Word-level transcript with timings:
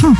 Welcome 0.00 0.16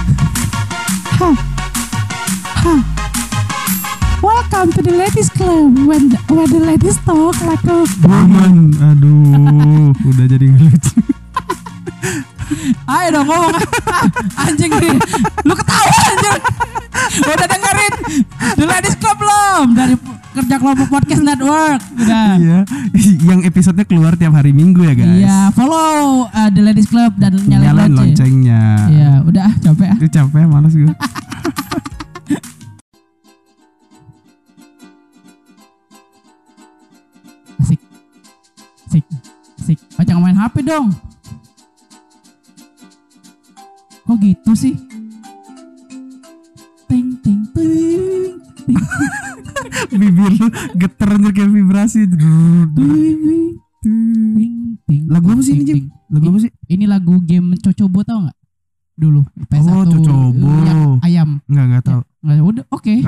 to 4.77 4.83
the 4.85 4.93
ladies 4.93 5.31
club. 5.31 5.73
When 5.89 6.11
the, 6.11 6.21
where 6.29 6.47
the 6.47 6.61
ladies 6.61 7.01
talk 7.09 7.41
like 7.49 7.65
a 7.65 7.89
Woman, 8.05 8.77
aduh, 8.77 9.97
udah 10.13 10.27
jadi 10.29 10.53
nggak 10.53 10.69
lucu. 10.69 11.01
Ayo 12.93 13.09
dong 13.09 13.25
ngomong. 13.25 13.57
Anjing 14.45 14.69
nih. 14.69 15.01
Lu 15.49 15.57
ketawa 15.57 15.89
anjing 16.13 16.37
Udah 17.21 17.47
dengerin. 17.47 17.95
The 18.57 18.67
Ladies 18.67 18.97
Club 18.99 19.17
belum? 19.17 19.65
Dari 19.73 19.95
kerja 20.31 20.57
kelompok 20.59 20.89
podcast 20.89 21.23
network. 21.23 21.81
Udah. 21.97 22.39
Iya, 22.39 22.59
yang 23.25 23.41
episodenya 23.43 23.83
keluar 23.85 24.15
tiap 24.15 24.35
hari 24.35 24.51
Minggu 24.51 24.83
ya 24.83 24.95
guys. 24.95 25.11
Iya 25.23 25.39
follow 25.53 26.27
uh, 26.27 26.49
The 26.51 26.63
Ladies 26.63 26.87
Club 26.87 27.15
Dan 27.17 27.35
nyalain, 27.47 27.67
Nyalain 27.67 27.91
lonceng. 27.91 28.07
loncengnya. 28.15 28.63
Iya 28.91 29.11
udah 29.23 29.43
ah, 29.47 29.55
capek 29.59 29.87
ah. 29.91 29.97
Itu 29.99 30.07
capek, 30.09 30.45
malas 30.47 30.75
gue. 30.75 30.87
Asik. 37.61 37.81
Asik. 38.89 39.05
Asik. 39.59 39.79
Oh 39.99 40.05
jangan 40.05 40.23
main 40.25 40.39
HP 40.39 40.57
dong. 40.65 40.87
Kok 44.07 44.17
gitu 44.19 44.53
sih 44.59 44.75
Ting 47.23 47.43
ting 47.53 48.35
Bibir 50.01 50.31
lu 50.33 50.47
geter 50.77 51.09
anjir 51.11 51.33
kayak 51.33 51.51
vibrasi. 51.51 52.07
Lagu 55.11 55.27
apa 55.35 55.43
sih 55.43 55.55
ini, 55.59 55.65
Jim? 55.65 55.79
Lagu 56.09 56.27
apa 56.31 56.39
sih? 56.41 56.51
Ini 56.67 56.85
lagu 56.87 57.19
game 57.21 57.59
Cocobo 57.59 58.01
tau 58.03 58.23
nggak? 58.23 58.39
Dulu 58.95 59.21
PS1 59.49 59.67
Oh, 59.67 59.85
Cocobo. 59.89 60.51
yang 60.63 60.83
ayam. 61.03 61.31
Enggak, 61.49 61.65
enggak 61.67 61.85
tahu. 61.85 62.01
Nggak, 62.21 62.37
udah 62.45 62.65
oke. 62.71 62.95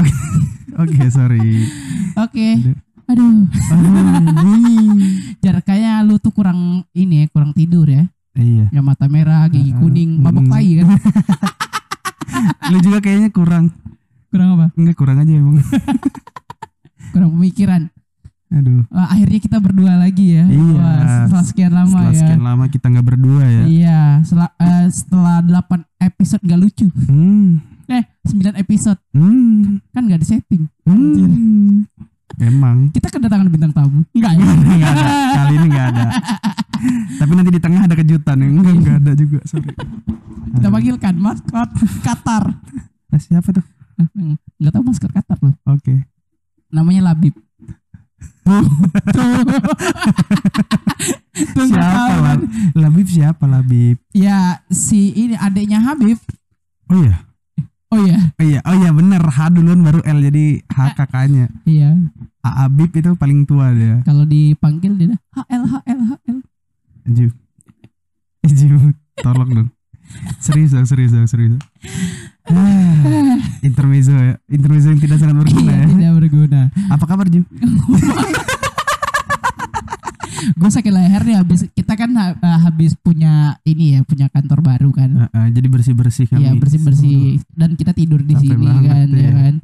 Oke, 0.72 1.04
sorry. 1.12 1.68
Oke. 2.16 2.48
Aduh. 3.04 3.44
Aduh. 3.44 3.44
Aduh. 4.32 4.96
Jar 5.44 5.60
kayaknya 5.60 6.00
lu 6.00 6.16
tuh 6.16 6.32
kurang 6.32 6.88
ini 6.96 7.20
ya, 7.20 7.26
kurang 7.28 7.52
tidur 7.52 7.84
ya. 7.84 8.08
Iya. 8.32 8.72
Ya 8.72 8.80
mata 8.80 9.04
merah, 9.04 9.44
gigi 9.52 9.76
kuning, 9.76 10.16
mabok 10.16 10.48
tai 10.48 10.80
kan. 10.80 10.96
Lu 12.72 12.80
juga 12.80 13.04
kayaknya 13.04 13.28
kurang. 13.28 13.68
Kurang 14.32 14.48
apa? 14.56 14.66
Enggak 14.74 14.96
kurang 14.96 15.20
aja 15.20 15.28
emang. 15.30 15.60
Kurang 17.12 17.30
pemikiran. 17.36 17.92
Aduh. 18.48 18.84
Wah, 18.88 19.08
akhirnya 19.08 19.36
kita 19.38 19.56
berdua 19.60 19.96
lagi 19.96 20.32
ya. 20.32 20.44
Iya. 20.44 20.76
Wah, 20.76 21.00
setelah 21.24 21.44
sekian 21.44 21.72
lama 21.72 21.88
Setelah 21.90 22.08
ya. 22.08 22.20
sekian 22.20 22.42
lama 22.42 22.64
kita 22.68 22.86
nggak 22.88 23.06
berdua 23.06 23.44
ya. 23.44 23.62
Iya, 23.64 24.00
setelah 24.24 24.50
eh, 24.56 24.86
setelah 24.88 25.36
8 25.40 25.84
episode 26.02 26.42
gak 26.42 26.60
lucu. 26.60 26.86
Hmm. 27.04 27.60
Eh, 27.86 28.04
9 28.24 28.56
episode 28.56 29.00
Hmm. 29.12 29.80
kan 29.92 30.04
gak 30.04 30.20
ada 30.20 30.26
setting. 30.26 30.64
Hmm. 30.84 31.84
Emang. 32.38 32.88
Kita 32.88 33.12
kedatangan 33.12 33.48
bintang 33.48 33.72
tamu. 33.72 34.08
Enggak 34.10 34.32
ya? 34.34 34.44
Nggak 34.72 34.90
ada. 34.90 35.04
Kali 35.32 35.52
ini 35.52 35.66
nggak 35.68 35.86
ada. 35.92 36.04
Tapi 37.20 37.32
nanti 37.36 37.50
di 37.52 37.60
tengah 37.60 37.80
ada 37.84 37.94
kejutan 37.94 38.36
enggak 38.40 38.74
nggak 38.74 38.96
ada 39.00 39.12
juga. 39.12 39.38
Sorry. 39.44 39.68
Kita 40.52 40.68
panggilkan 40.68 41.14
maskot 41.14 41.68
Qatar. 42.00 42.44
Eh, 43.12 43.20
siapa 43.20 43.52
tuh? 43.52 43.64
Enggak 44.62 44.78
tahu 44.78 44.84
maskot 44.86 45.10
Qatar 45.10 45.38
loh. 45.42 45.58
Oke. 45.66 46.06
Namanya 46.70 47.10
Labib. 47.10 47.34
Tuh. 48.46 48.62
Siapa 51.66 52.14
kan. 52.22 52.38
Labib 52.78 53.06
siapa 53.10 53.44
Labib? 53.50 53.98
Ya 54.14 54.62
si 54.70 55.10
ini 55.12 55.34
adiknya 55.34 55.82
Habib. 55.82 56.18
Oh 56.86 56.96
iya. 56.96 57.16
Oh 57.92 58.00
iya, 58.00 58.16
Oh 58.40 58.44
iya, 58.46 58.60
oh 58.64 58.72
iya 58.72 58.88
bener 58.88 59.20
H 59.20 59.52
duluan 59.52 59.84
baru 59.84 60.00
L 60.00 60.18
jadi 60.22 60.64
H 60.64 60.96
kakaknya. 60.96 61.52
iya. 61.68 61.92
A 62.40 62.64
Abib 62.64 62.88
itu 62.88 63.12
paling 63.14 63.44
tua 63.44 63.68
dia. 63.76 64.00
Kalau 64.02 64.24
dipanggil 64.24 64.96
dia 64.96 65.14
HL 65.36 65.62
HL 65.68 66.00
HL. 66.08 66.38
Jim. 67.12 67.30
Jim, 68.42 68.96
tolong 69.20 69.50
dong. 69.52 69.68
Serius 70.40 70.72
dong, 70.72 70.88
serius 70.88 71.12
dong, 71.12 71.28
serius. 71.28 71.60
intermezzo 73.68 74.12
ya, 74.12 74.34
intermezzo 74.46 74.90
yang 74.90 74.98
tidak 74.98 75.18
sangat 75.18 75.36
berguna 75.38 75.70
Iya, 75.70 75.78
ya. 75.78 75.86
tidak 75.88 76.12
berguna. 76.18 76.60
Apa 76.90 77.04
kabar 77.06 77.26
Jim? 77.26 77.44
Gue 80.52 80.66
sakit 80.68 80.90
leher 80.90 81.22
nih 81.22 81.38
habis 81.38 81.70
kita 81.70 81.94
kan 81.94 82.10
eh, 82.18 82.34
habis 82.58 82.98
punya 82.98 83.54
ini 83.62 83.94
ya, 83.94 84.00
punya 84.02 84.26
kantor 84.26 84.58
baru 84.58 84.90
kan. 84.90 85.10
Ah, 85.30 85.46
ah, 85.46 85.46
jadi 85.46 85.70
bersih 85.70 85.94
bersih 85.94 86.26
kami. 86.26 86.42
Iya 86.42 86.58
bersih-bersih 86.58 87.38
dan 87.54 87.78
kita 87.78 87.94
tidur 87.94 88.18
di 88.18 88.34
Capek 88.34 88.50
sini 88.50 88.66
kan, 88.82 89.06
iya. 89.06 89.22
ya 89.22 89.32
kan. 89.38 89.54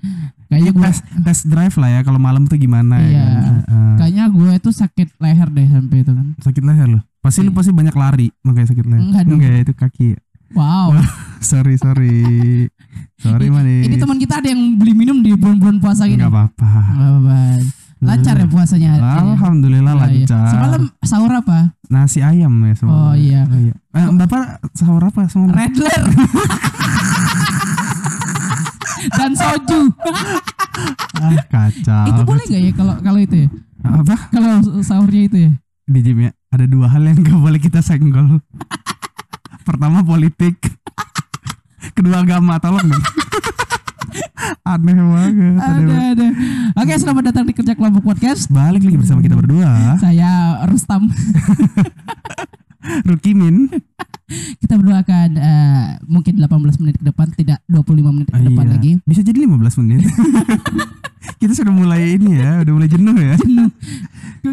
Kayaknya 0.48 0.70
gue 0.72 0.84
tes 0.86 0.98
tes 1.02 1.38
drive 1.44 1.74
lah 1.76 1.90
ya 1.92 2.00
kalau 2.00 2.22
malam 2.22 2.46
tuh 2.46 2.56
gimana 2.56 2.94
Iya. 3.02 3.10
ya 3.10 3.26
kan? 3.26 3.54
Ah. 3.66 3.94
kayaknya 3.98 4.24
gue 4.30 4.52
tuh 4.62 4.70
sakit 4.72 5.08
leher 5.18 5.48
deh 5.50 5.66
sampai 5.66 5.98
itu 5.98 6.12
kan. 6.14 6.26
sakit 6.38 6.62
leher 6.62 6.88
loh. 6.88 7.02
Pasti 7.18 7.42
lu 7.42 7.50
Iya. 7.50 7.56
pasti 7.58 7.70
banyak 7.74 7.96
lari 7.98 8.26
makanya 8.46 8.68
sakit 8.70 8.86
leher. 8.86 9.02
Enggak 9.02 9.22
dong. 9.26 9.34
Enggak, 9.42 9.54
itu 9.58 9.72
kaki. 9.74 10.06
ya. 10.14 10.18
Wow. 10.52 10.92
Sorry, 11.38 11.78
sorry. 11.78 12.66
sorry 13.14 13.46
manis. 13.46 13.86
Ini 13.86 13.94
teman 13.94 14.18
kita 14.18 14.42
ada 14.42 14.50
yang 14.50 14.74
beli 14.74 14.90
minum 14.90 15.22
di 15.22 15.38
bulan-bulan 15.38 15.78
puasa 15.78 16.02
gini. 16.02 16.18
Enggak 16.18 16.34
apa-apa. 16.34 16.66
Nggak 16.66 17.10
apa-apa. 17.14 17.38
Lancar 17.98 18.34
ya 18.34 18.46
puasanya. 18.50 18.90
Alhamdulillah 18.98 19.94
Iya, 19.94 20.02
iya. 20.02 20.26
lancar. 20.26 20.50
Semalam 20.50 20.82
sahur 20.98 21.30
apa? 21.30 21.58
Nasi 21.86 22.26
ayam 22.26 22.50
ya 22.66 22.74
semua. 22.74 22.94
Oh, 22.94 23.14
iya. 23.14 23.46
Eh, 23.46 23.70
Bapak 24.18 24.66
sahur 24.74 24.98
apa 24.98 25.30
semalam? 25.30 25.54
Redler. 25.54 26.02
Dan 29.14 29.30
soju. 29.34 29.80
Ah, 31.18 31.34
kacau. 31.46 32.04
itu 32.06 32.20
boleh 32.26 32.44
nggak 32.46 32.62
ya 32.66 32.72
kalau 32.74 32.94
kalau 32.98 33.20
itu 33.22 33.36
ya? 33.46 33.48
Apa? 33.82 34.16
Kalau 34.30 34.54
sahurnya 34.82 35.22
itu 35.26 35.38
ya? 35.38 35.50
Di 35.88 36.00
gym 36.02 36.18
ya, 36.20 36.30
ada 36.50 36.66
dua 36.68 36.90
hal 36.90 37.00
yang 37.00 37.22
gak 37.22 37.38
boleh 37.38 37.56
kita 37.56 37.80
senggol. 37.80 38.42
Pertama 39.68 40.00
politik. 40.00 40.56
Kedua 41.96 42.24
agama, 42.24 42.56
tolong 42.56 42.88
dong. 42.88 43.04
Aneh 44.64 44.94
banget. 44.94 45.28
aneh 45.28 45.52
Ada 45.54 45.80
banget. 45.84 46.16
ada. 46.16 46.26
Oke, 46.74 46.92
selamat 46.94 47.22
datang 47.26 47.44
di 47.44 47.52
kerja 47.52 47.72
kelompok 47.74 48.02
podcast. 48.02 48.48
Balik 48.48 48.80
lagi 48.80 48.96
bersama 48.96 49.20
kita 49.20 49.36
berdua. 49.36 49.96
Saya 49.98 50.64
Rustam. 50.64 51.12
Rukimin. 53.08 53.68
Kita 54.58 54.76
berdua 54.76 55.00
akan 55.02 55.28
eh, 55.36 55.86
mungkin 56.04 56.36
18 56.36 56.48
menit 56.78 56.96
ke 56.96 57.04
depan, 57.04 57.28
tidak 57.30 57.60
25 57.66 58.08
menit 58.10 58.28
ke 58.28 58.40
depan 58.42 58.64
Iya. 58.66 58.72
lagi. 58.72 58.92
Bisa 59.04 59.20
jadi 59.20 59.44
15 59.44 59.76
menit. 59.78 60.00
Kita 61.36 61.52
sudah 61.52 61.70
mulai 61.70 62.16
ini 62.16 62.32
ya, 62.34 62.64
udah 62.64 62.72
mulai 62.72 62.88
jenuh 62.88 63.12
ya. 63.14 63.34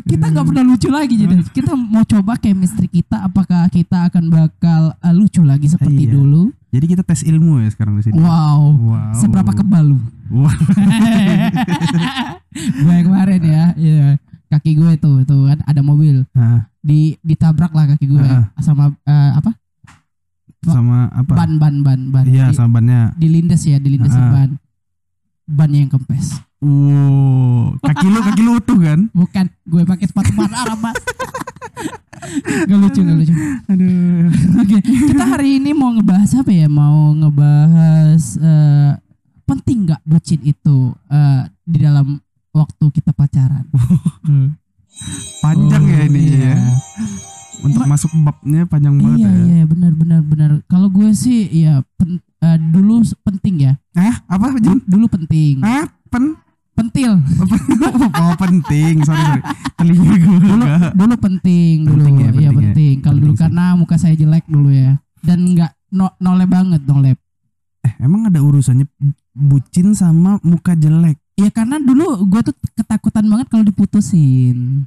Kita 0.02 0.26
nggak 0.28 0.46
pernah 0.46 0.64
lucu 0.66 0.90
lagi 0.90 1.16
jadi 1.16 1.40
kita 1.48 1.72
mau 1.72 2.04
coba 2.04 2.36
chemistry 2.36 2.92
kita 2.92 3.22
apakah 3.22 3.70
kita 3.70 4.10
akan 4.10 4.28
bakal 4.28 4.82
eh, 4.94 5.14
lucu 5.14 5.40
lagi 5.42 5.66
seperti 5.66 6.10
Iya. 6.10 6.14
dulu. 6.14 6.52
Jadi 6.70 6.86
kita 6.86 7.02
tes 7.02 7.24
ilmu 7.24 7.64
ya 7.64 7.70
sekarang 7.70 7.96
di 7.96 8.04
sini. 8.04 8.20
Wow. 8.20 8.76
Wow. 8.76 9.14
Seberapa 9.16 9.54
kebal 9.54 9.96
lu? 9.96 9.98
Wah, 10.28 10.52
gue 12.76 12.98
kemarin 13.00 13.42
ya, 13.42 13.64
iya. 13.76 14.08
kaki 14.48 14.74
gue 14.74 14.92
tuh, 14.98 15.22
tuh 15.22 15.48
kan 15.48 15.60
ada 15.64 15.82
mobil 15.82 16.24
di 16.80 17.14
ditabrak 17.22 17.72
lah 17.72 17.86
kaki 17.88 18.06
gue 18.08 18.22
Ah. 18.22 18.50
sama 18.58 18.94
eh, 19.02 19.32
apa 19.34 19.52
sama 20.66 21.14
apa? 21.14 21.34
ban 21.36 21.52
ban 21.58 21.76
ban 21.82 22.00
ban 22.10 22.26
Iya, 22.26 22.50
di, 22.50 22.56
sama 22.56 22.80
bannya. 22.80 23.14
dilindes 23.16 23.62
ya 23.64 23.78
dilindes 23.78 24.12
Ah. 24.12 24.34
ban 24.34 24.50
bannya 25.46 25.80
yang 25.80 25.92
kempes 25.92 26.42
Wow, 26.58 27.78
kaki 27.80 28.06
lu 28.06 28.20
kaki 28.20 28.42
lu 28.42 28.52
utuh 28.56 28.74
kan? 28.76 29.00
bukan 29.12 29.46
gue 29.64 29.82
pakai 29.84 30.06
sepatu 30.06 30.34
ban 30.34 30.50
Arab 30.50 30.80
mas 30.82 30.98
gak 32.66 32.80
lucu 32.80 33.00
gak 33.00 33.16
lucu 33.16 33.34
Aduh. 33.68 34.28
oke 34.58 34.76
kita 34.82 35.24
hari 35.28 35.60
ini 35.60 35.72
mau 35.72 35.94
ngebahas 35.94 36.32
apa 36.36 36.50
ya 36.50 36.66
mau 36.66 37.14
ngebahas 37.14 38.24
eh, 38.36 38.92
penting 39.46 39.86
nggak 39.86 40.02
bucin 40.04 40.42
itu 40.42 40.78
eh, 41.06 41.42
di 41.62 41.78
dalam 41.78 42.18
waktu 42.50 42.86
kita 42.92 43.12
pacaran 43.12 43.66
Panjang 45.38 45.84
ya 45.86 45.98
Oh, 45.98 46.08
ini 46.08 46.22
iya. 46.24 46.56
ya. 46.56 46.58
Untuk 47.62 47.84
Ma- 47.84 47.94
masuk 47.94 48.12
babnya 48.18 48.64
panjang 48.64 48.96
banget 48.96 49.20
iya 49.20 49.30
ya. 49.30 49.44
iya 49.46 49.64
benar 49.66 49.92
benar 49.92 50.22
benar 50.22 50.50
kalau 50.66 50.88
gue 50.88 51.12
sih 51.12 51.46
ya 51.52 51.84
pen- 51.96 52.24
eh, 52.46 52.58
dulu 52.62 52.96
penting 53.24 53.56
ya 53.60 53.74
Hah? 53.92 54.22
Apa 54.28 54.54
dulu 54.84 55.06
penting 55.10 55.60
Hah? 55.60 55.90
Pen? 56.08 56.38
pentil 56.76 57.16
oh 58.20 58.36
penting, 58.36 59.00
sorry 59.02 59.16
sorry. 59.16 59.40
Telinga 59.76 60.12
gue 60.20 60.40
dulu 60.44 60.64
dulu 60.92 61.14
penting 61.18 61.76
dulu 61.82 62.04
Penting 62.04 62.16
ya, 62.16 62.28
iya 62.28 62.30
penting 62.30 62.44
ya. 62.44 62.58
penting 62.60 62.96
kalau 63.00 63.18
dulu 63.18 63.32
sih. 63.32 63.40
karena 63.40 63.64
muka 63.74 63.96
saya 63.96 64.12
jelek 64.14 64.44
dulu 64.46 64.70
ya 64.70 64.92
dan 65.22 65.40
nggak 65.48 65.72
no, 65.90 66.12
nolep 66.20 66.46
banget 66.46 66.84
nolep 66.84 67.16
Eh, 67.80 67.94
emang 67.98 68.28
ada 68.28 68.42
urusannya 68.42 68.92
bucin 69.32 69.94
sama 69.94 70.36
muka 70.42 70.74
jelek. 70.74 71.16
ya 71.34 71.48
karena 71.48 71.80
dulu 71.80 72.28
gue 72.28 72.42
tuh 72.44 72.56
ketakutan 72.74 73.24
banget 73.24 73.48
kalau 73.48 73.64
diputusin 73.64 74.84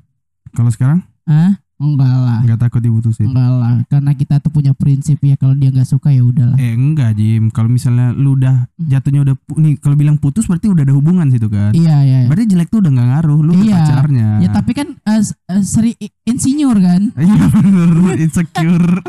Kalau 0.50 0.68
sekarang? 0.68 1.00
ah 1.24 1.56
enggak 1.78 2.10
lah. 2.12 2.38
Nggak 2.42 2.58
takut 2.60 2.80
diputusin. 2.80 3.26
Enggak 3.26 3.50
lah. 3.52 3.74
Karena 3.86 4.12
kita 4.12 4.38
tuh 4.38 4.50
punya 4.50 4.70
prinsip 4.72 5.18
ya 5.20 5.34
kalau 5.34 5.54
dia 5.54 5.70
nggak 5.70 5.86
suka 5.86 6.10
ya 6.10 6.20
udahlah. 6.20 6.54
Eh 6.54 6.70
enggak 6.70 7.14
Jim. 7.14 7.48
Kalau 7.48 7.66
misalnya 7.66 8.10
lu 8.10 8.34
udah 8.34 8.66
jatuhnya 8.76 9.22
udah 9.22 9.34
nih 9.56 9.74
kalau 9.76 9.94
bilang 9.94 10.16
putus 10.16 10.44
berarti 10.44 10.66
udah 10.66 10.82
ada 10.82 10.92
hubungan 10.92 11.26
situ 11.26 11.46
kan? 11.46 11.70
Iya 11.70 11.96
iya 12.00 12.18
iya. 12.20 12.26
berarti 12.26 12.44
jelek 12.48 12.68
tuh 12.68 12.78
udah 12.78 12.90
nggak 12.90 13.08
ngaruh 13.08 13.38
lu 13.40 13.52
ke 13.52 13.64
Iya. 13.64 13.76
pacarnya. 13.78 14.28
Ya 14.38 14.48
tapi 14.50 14.70
kan 14.72 14.88
s- 15.16 15.38
eh, 15.44 15.62
seri 15.62 15.92
insinyur 16.22 16.76
kan? 16.76 17.02
Iya 17.16 17.44
bener. 17.48 17.90
Insecure. 18.18 18.90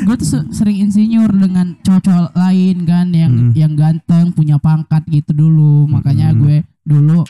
Gue 0.00 0.16
tuh 0.16 0.28
se- 0.30 0.48
sering 0.52 0.80
insinyur 0.80 1.28
dengan 1.30 1.76
cowok-cowok 1.78 2.32
lain 2.32 2.76
kan? 2.84 3.06
Yang 3.10 3.32
Mm. 3.32 3.50
yang 3.54 3.72
ganteng 3.74 4.26
punya 4.30 4.56
pangkat 4.56 5.04
gitu 5.06 5.34
dulu. 5.34 5.84
Makanya 5.86 6.32
Mm. 6.32 6.38
gue 6.38 6.56
dulu 6.82 7.20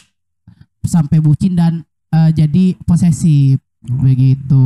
sampai 0.82 1.18
bucin 1.18 1.52
dan 1.52 1.82
eh, 2.10 2.30
jadi 2.32 2.74
posesif 2.80 3.58
begitu. 3.80 4.64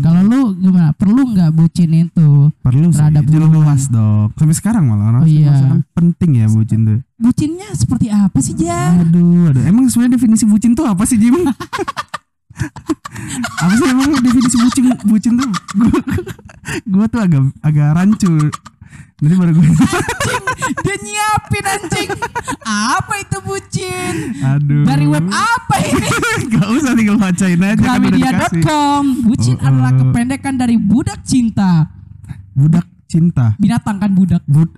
Kalau 0.00 0.20
lu 0.24 0.40
gimana? 0.56 0.96
Perlu 0.96 1.36
nggak 1.36 1.52
bucin 1.52 2.08
itu? 2.08 2.48
Perlu 2.64 2.88
sih. 2.88 2.96
Terhadap 2.96 3.24
hubungan. 3.28 3.52
jelas 3.52 3.82
dong 3.92 4.32
sampai 4.32 4.56
sekarang 4.56 4.84
malah 4.88 5.20
Oh, 5.20 5.28
iya. 5.28 5.52
penting 5.92 6.40
ya 6.40 6.46
bucin 6.48 6.80
tuh. 6.88 6.98
Bucinnya 7.20 7.68
seperti 7.76 8.08
apa 8.08 8.38
sih 8.40 8.56
ja? 8.56 8.96
Aduh 9.04 9.52
aduh. 9.52 9.62
Emang 9.68 9.84
sebenarnya 9.92 10.16
definisi 10.16 10.48
bucin 10.48 10.72
tuh 10.72 10.88
apa 10.88 11.04
sih 11.04 11.20
Jim? 11.20 11.36
Apa 13.60 13.72
sih 13.72 13.86
emang 13.88 14.20
definisi 14.20 14.56
bucin 14.60 14.84
bucin 15.08 15.32
tuh? 15.38 15.48
Gua, 15.76 16.00
gua 16.92 17.04
tuh 17.08 17.20
agak 17.24 17.42
agak 17.64 17.88
rancu 17.96 18.52
jadi 19.20 19.34
baru 19.36 19.52
gue 19.52 19.68
dia 20.80 20.96
nyiapin 20.96 21.64
anjing! 21.66 22.08
Apa 22.64 23.20
itu 23.20 23.36
bucin 23.44 23.69
aduh. 24.40 24.84
Dari 24.86 25.06
web 25.06 25.26
apa 25.28 25.76
ini? 25.82 26.08
Gak 26.56 26.68
usah 26.70 26.92
tinggal 26.94 27.16
bacain 27.18 27.60
aja 27.60 27.74
kan 27.76 27.98
Gramedia.com 28.00 29.02
bucin 29.26 29.56
Oh, 29.60 29.66
adalah 29.66 29.92
oh. 29.92 29.98
kependekan 30.04 30.54
dari 30.56 30.76
budak 30.78 31.20
cinta. 31.26 31.88
Budak 32.54 32.86
cinta. 33.10 33.54
Binatang 33.58 33.98
kan 33.98 34.10
budak? 34.14 34.42
Bud 34.46 34.70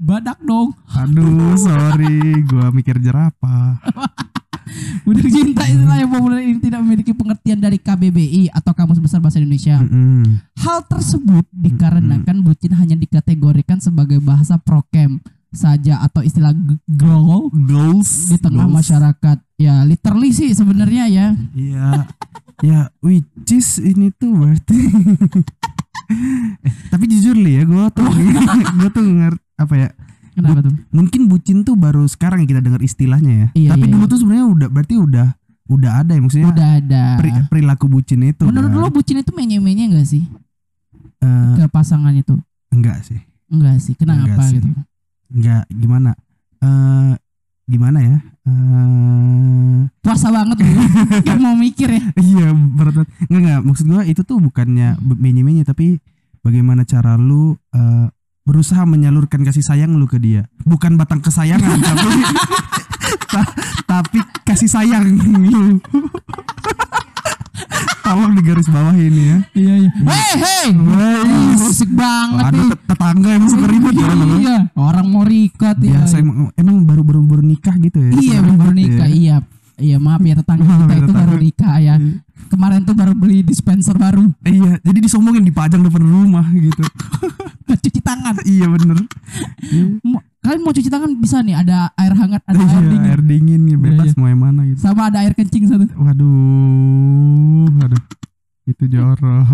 badak 0.00 0.40
dong. 0.40 0.72
Aduh 0.96 1.54
sorry 1.60 2.40
gua 2.48 2.72
mikir 2.72 2.96
jerapah. 2.96 3.76
Budak 5.02 5.26
cinta 5.26 5.66
itulah 5.66 5.98
yang 5.98 6.14
populer 6.14 6.46
ini 6.46 6.62
tidak 6.62 6.80
memiliki 6.86 7.10
pengertian 7.10 7.58
dari 7.58 7.82
KBBI 7.82 8.54
atau 8.54 8.70
Kamus 8.70 9.02
Besar 9.02 9.18
Bahasa 9.18 9.42
Indonesia. 9.42 9.82
Mm-mm. 9.82 10.46
hal 10.62 10.86
tersebut 10.86 11.42
dikarenakan 11.50 12.46
bucin 12.46 12.78
hanya 12.78 12.94
dikategorikan 12.94 13.82
sebagai 13.82 14.22
bahasa 14.22 14.62
prokem 14.62 15.18
saja 15.50 15.98
atau 16.00 16.20
istilah 16.20 16.50
g- 16.50 16.78
gaul 16.88 17.50
goals 17.50 18.26
di 18.26 18.36
tengah 18.36 18.64
goals. 18.64 18.76
masyarakat 18.80 19.38
ya 19.56 19.82
literally 19.82 20.30
sih 20.30 20.50
sebenarnya 20.50 21.04
ya 21.06 21.26
Iya, 21.52 21.88
ya 22.60 22.80
which 22.98 23.26
is 23.50 23.78
ini 23.78 24.10
tuh 24.10 24.30
berarti. 24.32 24.78
eh, 26.60 26.72
tapi 26.88 27.04
jujur 27.06 27.34
li 27.34 27.54
ya, 27.54 27.64
gue 27.64 27.84
tuh 27.92 28.06
gue 28.78 28.90
tuh 28.90 29.04
ngerti 29.04 29.42
apa 29.56 29.74
ya? 29.76 29.88
kenapa 30.32 30.60
tuh 30.62 30.74
Mungkin 30.90 31.26
bucin 31.26 31.58
tuh 31.60 31.74
baru 31.74 32.04
sekarang 32.04 32.44
kita 32.44 32.58
dengar 32.58 32.80
istilahnya 32.80 33.32
ya. 33.32 33.48
Iya, 33.56 33.68
tapi 33.70 33.84
iya, 33.84 33.92
dulu 33.92 34.04
iya. 34.04 34.10
tuh 34.10 34.18
sebenarnya 34.18 34.46
udah 34.48 34.68
berarti 34.68 34.94
udah 34.96 35.26
udah 35.68 35.92
ada 35.96 36.12
ya 36.12 36.20
maksudnya 36.20 36.48
udah 36.48 36.68
ada 36.76 37.02
peri- 37.16 37.46
perilaku 37.48 37.86
bucin 37.86 38.20
itu. 38.24 38.42
menurut 38.44 38.68
kan. 38.68 38.80
lo 38.80 38.88
bucin 38.88 39.16
itu 39.16 39.30
menye-menye 39.30 39.86
enggak 39.88 40.06
sih 40.08 40.24
Eh, 41.20 41.52
ke 41.54 41.68
pasangan 41.68 42.10
itu 42.12 42.32
enggak 42.70 43.02
sih, 43.02 43.20
enggak 43.46 43.76
sih 43.78 43.92
kenapa 43.92 44.24
Enggak 44.24 44.46
sih. 44.46 44.56
gitu 44.56 44.68
enggak 45.30 45.64
gimana? 45.70 46.10
Eh 46.60 47.12
gimana 47.66 47.98
ya? 48.02 48.18
Eh 48.44 49.78
puasa 50.02 50.28
banget 50.28 50.58
lu 50.58 50.70
gak 51.26 51.38
mau 51.38 51.54
mikir 51.54 51.88
ya 51.88 52.02
iya 52.18 52.48
berat 52.50 52.94
banget. 52.98 53.10
Enggak 53.26 53.40
enggak 53.40 53.60
maksud 53.62 53.86
gua 53.86 54.02
itu 54.02 54.22
tuh 54.22 54.38
bukannya 54.38 54.98
menye-menye 55.00 55.62
tapi 55.62 56.02
bagaimana 56.40 56.82
cara 56.82 57.14
lu 57.14 57.54
eh, 57.70 58.06
berusaha 58.42 58.82
menyalurkan 58.82 59.44
kasih 59.44 59.62
sayang 59.62 59.94
lu 59.94 60.10
ke 60.10 60.18
dia. 60.18 60.48
Bukan 60.64 60.96
batang 60.96 61.22
kesayangan 61.22 61.78
tapi 61.86 62.10
ta- 63.30 63.54
tapi 63.86 64.18
kasih 64.42 64.66
sayang 64.66 65.04
lu. 65.14 65.78
Tolong 68.00 68.32
digaris 68.34 68.66
bawah 68.66 68.92
ini 68.92 69.22
ya. 69.24 69.38
iya 69.54 69.74
iya 69.78 69.90
hei 70.02 70.32
hei 70.36 70.68
musik 71.54 71.90
banget 71.90 72.44
Aduh 72.44 72.58
nih 72.58 72.68
tet- 72.70 72.84
tetangga 72.86 73.28
emang 73.30 73.48
suka 73.48 73.66
ribut 73.66 73.94
ya. 73.94 74.06
iya 74.36 74.56
orang 74.74 75.06
mau 75.06 75.22
record 75.22 75.78
ya 75.78 76.00
Biasa 76.00 76.14
emang, 76.18 76.50
emang 76.52 76.76
baru 76.82 77.02
baru 77.02 77.20
baru 77.22 77.42
nikah 77.42 77.76
gitu 77.78 77.98
ya. 77.98 78.10
iya 78.16 78.36
baru 78.38 78.50
ribut 78.50 78.74
nikah 78.74 79.06
ya. 79.06 79.14
iya 79.14 79.36
iya 79.78 79.96
maaf 79.96 80.20
ya 80.20 80.34
tetangga 80.34 80.64
kita 80.66 80.90
ya, 80.90 80.98
itu 80.98 81.12
baru 81.14 81.34
nikah 81.36 81.74
ya 81.78 81.94
kemarin 82.48 82.80
tuh 82.82 82.92
baru 82.92 83.12
beli 83.14 83.40
dispenser 83.40 83.94
baru 83.94 84.26
Iya, 84.42 84.80
jadi 84.80 84.98
disombongin 84.98 85.44
dipajang 85.44 85.80
depan 85.80 86.02
rumah 86.02 86.44
gitu. 86.50 86.82
cuci 87.80 88.00
tangan 88.00 88.34
iya 88.42 88.66
bener. 88.66 88.98
Iya. 90.40 90.46
Kalian 90.46 90.60
mau 90.62 90.72
cuci 90.72 90.88
tangan 90.88 91.10
bisa 91.14 91.36
nih 91.40 91.52
ada 91.54 91.78
air 91.94 92.14
hangat 92.14 92.40
ada 92.42 92.56
air 92.56 92.64
Iya, 92.64 92.80
dingin 92.82 93.04
air 93.06 93.20
dingin 93.22 93.60
nih 93.62 93.76
bebas 93.76 93.92
Iya, 94.02 94.10
iya. 94.10 94.18
mau 94.18 94.26
yang 94.26 94.40
mana 94.40 94.60
gitu. 94.64 94.78
sama 94.78 95.02
ada 95.06 95.18
air 95.20 95.32
kencing 95.32 95.64
satu 95.66 95.84
Waduh, 95.92 97.68
waduh. 97.76 98.02
Itu 98.62 98.84
jorok. 98.86 99.50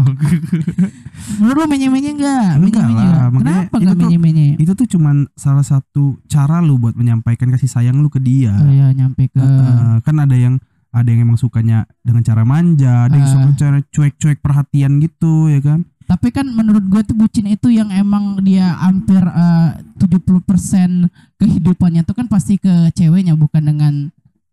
menurut 1.38 1.56
lo 1.56 1.66
menye-menye 1.66 2.10
enggak 2.12 2.52
Enggak 2.60 2.86
lah, 2.86 3.32
kenapa 3.32 3.64
itu 3.72 3.76
enggak 3.80 3.94
tuh- 3.94 4.02
menye-menye 4.04 4.48
itu 4.56 4.72
tuh 4.74 4.86
cuman 4.88 5.16
salah 5.34 5.64
satu 5.64 6.20
cara 6.26 6.60
lu 6.60 6.76
buat 6.76 6.92
menyampaikan 6.92 7.48
kasih 7.48 7.66
sayang 7.66 7.96
lu 7.96 8.06
ke 8.06 8.18
dia. 8.18 8.52
oh 8.54 8.68
ya 8.68 8.92
nyampe 8.92 9.26
ke 9.26 9.38
Heeh, 9.38 9.98
kan 10.00 10.16
ada 10.16 10.36
yang 10.36 10.60
ada 10.90 11.08
yang 11.08 11.24
emang 11.24 11.36
sukanya 11.36 11.84
dengan 12.00 12.22
cara 12.22 12.42
manja, 12.42 13.04
ada 13.04 13.14
yang 13.14 13.26
suka 13.26 13.48
cara 13.54 13.78
cuek-cuek 13.84 14.38
perhatian 14.38 14.96
gitu 14.98 15.48
ya 15.48 15.60
kan. 15.60 15.84
Tapi 16.06 16.30
kan 16.30 16.46
menurut 16.46 16.86
gue 16.86 17.02
tuh 17.02 17.18
bucin 17.18 17.50
itu 17.50 17.66
yang 17.74 17.90
emang 17.90 18.38
dia 18.46 18.78
hampir 18.78 19.18
eh, 19.18 19.70
70% 19.98 21.10
kehidupannya 21.34 22.06
tuh 22.06 22.14
kan 22.14 22.30
pasti 22.30 22.62
ke 22.62 22.94
ceweknya 22.94 23.34
bukan 23.34 23.62
dengan 23.62 23.94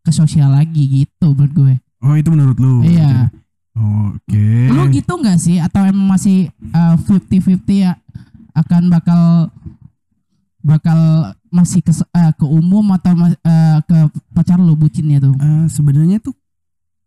ke 0.01 0.11
sosial 0.11 0.49
lagi 0.49 1.05
gitu 1.05 1.37
menurut 1.37 1.53
gue. 1.53 1.73
Oh, 2.03 2.17
itu 2.17 2.29
menurut 2.33 2.57
lu. 2.57 2.81
Iya. 2.83 3.29
Oke. 3.73 4.69
Lu 4.69 4.89
gitu 4.89 5.13
nggak 5.17 5.39
sih 5.39 5.57
atau 5.61 5.85
emang 5.85 6.17
masih 6.17 6.49
eh, 6.49 6.95
50-50 7.05 7.85
ya 7.85 7.97
akan 8.53 8.89
bakal 8.89 9.49
bakal 10.63 10.99
masih 11.53 11.85
ke 11.85 11.93
eh, 11.93 12.31
ke 12.33 12.45
umum 12.49 12.85
atau 12.97 13.13
eh, 13.29 13.77
ke 13.85 13.97
pacar 14.33 14.57
lu 14.57 14.73
bucinnya 14.73 15.21
tuh? 15.21 15.37
Eh, 15.37 15.65
sebenarnya 15.69 16.17
tuh 16.17 16.33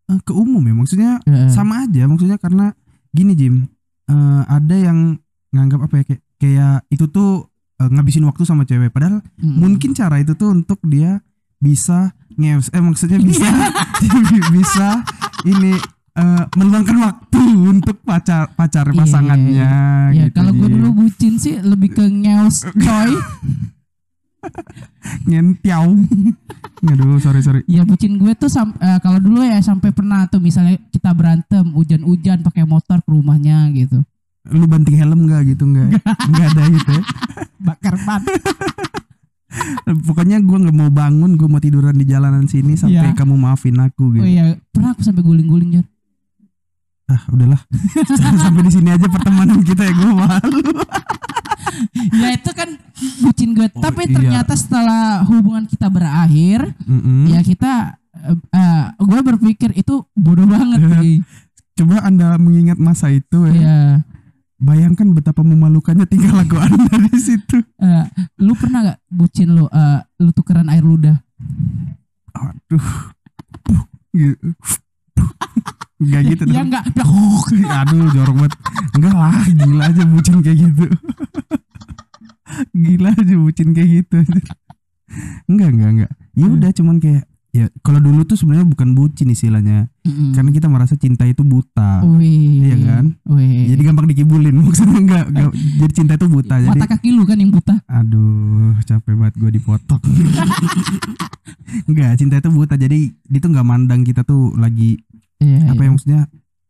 eh, 0.06 0.20
ke 0.22 0.30
umum 0.30 0.62
ya 0.62 0.74
maksudnya 0.74 1.10
Eh, 1.26 1.50
sama 1.50 1.82
aja 1.82 2.06
maksudnya 2.06 2.38
karena 2.38 2.70
gini 3.10 3.34
Jim 3.34 3.66
eh, 4.08 4.42
ada 4.46 4.74
yang 4.76 5.18
nganggap 5.50 5.80
apa 5.86 5.94
ya 6.00 6.04
kayak, 6.04 6.22
kayak 6.36 6.76
itu 6.92 7.04
tuh 7.08 7.48
eh, 7.78 7.88
ngabisin 7.90 8.26
waktu 8.26 8.42
sama 8.44 8.64
cewek 8.64 8.92
padahal 8.92 9.22
mm. 9.38 9.56
mungkin 9.56 9.94
cara 9.94 10.20
itu 10.20 10.34
tuh 10.34 10.52
untuk 10.52 10.78
dia 10.84 11.20
bisa 11.56 12.12
ngeus 12.36 12.68
eh 12.70 12.82
maksudnya 12.84 13.16
bisa 13.16 13.48
bisa 14.56 14.88
ini 15.48 15.72
eh, 16.16 16.44
meluangkan 16.56 16.96
waktu 17.00 17.40
untuk 17.56 17.96
pacar 18.04 18.52
pacar 18.52 18.92
Iya, 18.92 18.98
pasangannya 18.98 19.70
Ya 20.12 20.26
gitu, 20.30 20.36
kalau 20.38 20.52
gue 20.54 20.68
Jim. 20.68 20.74
dulu 20.78 20.88
bucin 21.04 21.34
sih 21.40 21.58
lebih 21.60 21.96
ke 21.96 22.04
ngeos 22.06 22.68
coy. 22.76 23.10
ngentiau 25.24 25.96
aduh 26.92 27.18
sorry 27.18 27.40
sorry. 27.42 27.60
Ya 27.66 27.82
bucin 27.82 28.20
gue 28.20 28.32
tuh 28.36 28.46
sam- 28.46 28.76
eh, 28.78 28.98
kalau 29.00 29.18
dulu 29.18 29.42
ya 29.42 29.58
sampai 29.58 29.90
pernah 29.90 30.28
tuh 30.28 30.38
misalnya 30.38 30.76
kita 30.90 31.10
berantem 31.16 31.64
hujan-hujan 31.72 32.42
pakai 32.42 32.62
motor 32.62 33.00
ke 33.00 33.10
rumahnya 33.10 33.70
gitu. 33.72 34.02
lu 34.46 34.62
banting 34.70 34.94
helm 34.94 35.26
nggak 35.26 35.42
gitu? 35.50 35.66
Nggak. 35.66 35.98
Nggak. 36.06 36.46
Ada 36.54 36.62
gitu 36.70 36.90
ya. 36.94 37.02
Bakar 37.66 37.94
ban. 38.06 38.22
pokoknya 40.06 40.38
gua 40.44 40.58
nggak 40.62 40.76
mau 40.76 40.90
bangun 40.92 41.34
gua 41.34 41.48
mau 41.48 41.58
tiduran 41.58 41.96
di 41.96 42.06
jalanan 42.06 42.46
sini 42.46 42.78
sampai 42.78 43.10
Iya. 43.10 43.18
kamu 43.18 43.34
maafin 43.34 43.74
aku 43.80 44.14
gitu. 44.14 44.22
Oh 44.22 44.28
iya, 44.28 44.54
pernah 44.70 44.94
aku 44.94 45.02
sampai 45.02 45.22
guling-guling 45.24 45.82
ah 47.06 47.22
udahlah. 47.30 47.62
Sampai 48.36 48.66
di 48.66 48.72
sini 48.74 48.90
aja 48.90 49.06
pertemanan 49.06 49.62
kita 49.62 49.86
ya 49.86 49.94
gue 49.94 50.10
malu 50.10 50.58
ya 52.20 52.28
itu 52.32 52.50
kan 52.50 52.68
bucin 53.20 53.50
gue. 53.52 53.68
Oh, 53.68 53.80
Tapi 53.80 54.02
iya. 54.04 54.12
ternyata 54.12 54.52
setelah 54.52 55.22
hubungan 55.24 55.64
kita 55.64 55.86
berakhir, 55.86 56.72
Mm-mm. 56.82 57.28
ya 57.28 57.40
kita 57.40 57.96
eh, 58.50 58.84
gue 58.96 59.20
berpikir 59.22 59.70
itu 59.72 60.02
bodoh 60.12 60.44
banget 60.44 60.80
sih. 61.00 61.20
coba 61.74 62.00
anda 62.02 62.34
mengingat 62.36 62.76
masa 62.76 63.08
itu 63.08 63.44
ya 63.44 63.52
Iya. 63.52 63.78
bayangkan 64.56 65.12
betapa 65.12 65.40
memalukannya 65.40 66.04
tingkah 66.04 66.32
laku 66.34 66.56
anda 66.56 66.88
di 67.04 67.20
situ 67.20 67.60
Eh, 67.76 68.04
lu 68.38 68.56
pernah 68.56 68.80
gak 68.86 69.00
bucin 69.06 69.52
lu 69.52 69.68
eh, 69.68 70.00
lu 70.16 70.32
tukeran 70.32 70.66
air 70.66 70.80
ludah? 70.80 71.20
aduh 72.32 72.86
gitu. 74.10 74.48
Enggak 75.96 76.20
gitu 76.26 76.42
Ya 76.44 76.52
dong. 76.54 76.68
enggak. 76.68 76.84
Aduh 77.80 78.06
jorok 78.10 78.34
banget 78.36 78.52
Enggak 78.92 79.14
lah 79.14 79.32
gila 79.46 79.82
aja 79.86 80.02
bucin 80.04 80.36
kayak 80.38 80.58
gitu 80.60 80.84
Gila 82.72 83.10
aja 83.10 83.34
bucin 83.34 83.68
kayak 83.70 83.88
gitu 83.94 84.18
Enggak 85.46 85.68
enggak 85.70 85.90
enggak 85.90 86.10
Ya 86.32 86.46
udah 86.46 86.70
cuman 86.72 86.96
kayak 86.98 87.24
Ya 87.50 87.72
kalau 87.80 87.96
dulu 87.96 88.20
tuh 88.22 88.36
sebenarnya 88.36 88.68
bukan 88.68 88.92
bucin 88.92 89.32
istilahnya 89.32 89.88
Mm-mm. 90.04 90.36
karena 90.36 90.52
kita 90.52 90.68
merasa 90.68 90.92
cinta 90.94 91.24
itu 91.24 91.40
buta 91.40 92.04
Wih. 92.04 92.60
Iya 92.62 92.76
kan? 92.78 93.04
Wih. 93.24 93.72
jadi 93.72 93.80
gampang 93.82 94.04
dikibulin 94.06 94.52
maksudnya 94.60 95.00
enggak, 95.00 95.24
enggak 95.26 95.50
jadi 95.80 95.92
cinta 95.94 96.12
itu 96.14 96.26
buta 96.28 96.54
jadi 96.60 96.76
mata 96.76 96.84
kaki 96.86 97.08
lu 97.10 97.24
kan 97.24 97.40
yang 97.40 97.48
buta. 97.48 97.80
aduh 97.82 98.76
capek 98.84 99.16
banget 99.16 99.34
gue 99.34 99.50
dipotong 99.56 100.02
enggak 101.88 102.12
cinta 102.14 102.36
itu 102.36 102.50
buta 102.50 102.74
jadi 102.76 102.98
dia 103.08 103.40
tuh 103.40 103.48
nggak 103.48 103.66
mandang 103.66 104.00
kita 104.02 104.20
tuh 104.20 104.52
lagi 104.54 105.00
Iya. 105.36 105.58
apa 105.68 105.80
iya. 105.80 105.86
ya 105.86 105.90
maksudnya 105.92 106.20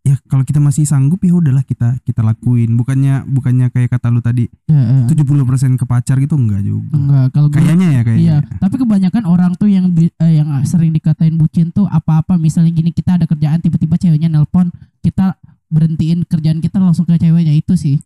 ya 0.02 0.14
kalau 0.30 0.46
kita 0.46 0.62
masih 0.62 0.87
sanggup 0.87 1.18
ya 1.18 1.35
udahlah 1.35 1.66
kita 1.66 1.99
kita 2.06 2.23
lakuin 2.23 2.78
bukannya 2.78 3.26
bukannya 3.26 3.75
kayak 3.75 3.90
kata 3.90 4.06
lu 4.14 4.23
tadi 4.23 4.46
Iya, 4.70 5.02
iya. 5.02 5.11
70% 5.11 5.75
ke 5.75 5.82
pacar 5.82 6.23
gitu 6.23 6.38
enggak 6.38 6.62
juga 6.62 6.94
Enggak, 6.94 7.26
kalau 7.35 7.49
kayaknya 7.50 7.88
ya 7.90 8.02
kayaknya 8.06 8.23
Iya, 8.23 8.37
tapi 8.62 8.75
kebanyakan 8.78 9.25
orang 9.26 9.52
tuh 9.58 9.66
yang 9.66 9.90
eh, 9.99 10.32
yang 10.38 10.46
sering 10.62 10.94
dikatain 10.94 11.35
bucin 11.35 11.75
tuh 11.75 11.90
apa-apa 11.90 12.38
misalnya 12.38 12.70
gini 12.70 12.94
kita 12.94 13.18
ada 13.18 13.26
kerjaan 13.26 13.58
tiba-tiba 13.58 13.99
ceweknya 13.99 14.30
nelpon, 14.30 14.70
kita 15.02 15.35
berhentiin 15.66 16.23
kerjaan 16.23 16.62
kita 16.62 16.78
langsung 16.78 17.02
ke 17.02 17.18
ceweknya 17.18 17.50
itu 17.50 17.75
sih. 17.75 17.99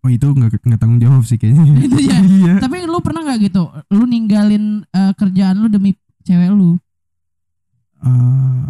oh 0.00 0.08
itu 0.08 0.24
enggak 0.24 0.56
enggak 0.64 0.80
tanggung 0.80 1.00
jawab 1.00 1.24
sih 1.24 1.36
kayaknya 1.36 1.64
Itu 1.88 1.96
ya. 2.00 2.18
iya 2.24 2.54
Tapi 2.60 2.84
lu 2.84 3.00
pernah 3.00 3.20
nggak 3.24 3.52
gitu? 3.52 3.68
Lu 3.92 4.04
ninggalin 4.04 4.80
eh, 4.88 5.12
kerjaan 5.12 5.60
lu 5.60 5.68
demi 5.68 5.92
cewek 6.24 6.52
lu? 6.52 6.76
Eh, 8.00 8.64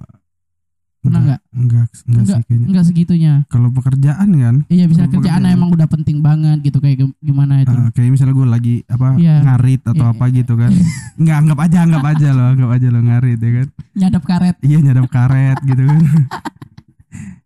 Pernah 1.05 1.21
nggak? 1.23 1.41
enggak 1.53 1.87
enggak 2.03 2.25
sih 2.27 2.43
kayaknya 2.43 2.67
Enggak 2.67 2.85
segitunya. 2.87 3.33
kalau 3.47 3.69
pekerjaan 3.71 4.29
kan 4.33 4.57
Iya, 4.67 4.85
bisa 4.85 5.05
kerjaan 5.05 5.21
pekerjaan. 5.37 5.45
emang 5.53 5.71
udah 5.71 5.85
penting 5.87 6.19
banget 6.19 6.59
gitu 6.63 6.79
kayak 6.79 6.97
gim- 6.99 7.17
gimana 7.21 7.61
itu. 7.61 7.71
eh, 7.71 7.89
kayak 7.91 8.11
misalnya 8.11 8.33
gue 8.33 8.47
lagi 8.49 8.75
apa 8.87 9.09
Iya. 9.15 9.35
ngarit 9.43 9.83
atau 9.83 10.01
Iya. 10.03 10.13
apa 10.13 10.25
gitu 10.31 10.53
kan 10.55 10.71
enggak 11.21 11.37
anggap 11.39 11.59
aja 11.61 11.79
anggap 11.83 12.05
aja 12.07 12.29
loh 12.31 12.47
anggap 12.51 12.71
aja 12.73 12.87
lo 12.89 13.01
ngarit 13.01 13.39
ya 13.39 13.51
kan 13.55 13.69
Nyadap 13.95 14.23
karet. 14.25 14.57
iya 14.61 14.79
nyadap 14.81 15.07
karet 15.07 15.59
gitu 15.63 15.83
kan 15.83 16.01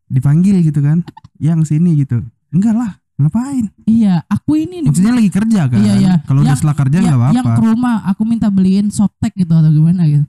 dipanggil 0.09 0.57
gitu 0.63 0.81
kan 0.81 1.05
yang 1.37 1.61
sini 1.63 1.99
gitu 1.99 2.25
enggak 2.49 2.75
lah 2.75 2.91
ngapain 3.17 3.67
Iya, 3.85 4.23
aku 4.25 4.55
ini 4.57 4.81
nih. 4.81 4.89
maksudnya 4.89 5.13
lagi 5.13 5.29
kerja 5.29 5.61
kan 5.67 5.77
Iya, 5.77 5.95
iya. 5.97 6.15
kalau 6.23 6.41
udah 6.41 6.49
Yang- 6.49 6.59
setelah 6.63 6.77
kerja 6.79 6.97
Ya, 6.97 7.03
nggak 7.03 7.19
yang 7.29 7.43
apa-apa 7.43 7.51
ke 7.53 7.63
rumah 7.67 7.97
aku 8.07 8.23
minta 8.23 8.49
beliin 8.49 8.87
softtek 8.89 9.35
gitu 9.35 9.51
atau 9.51 9.69
gimana 9.69 10.07
gitu. 10.07 10.23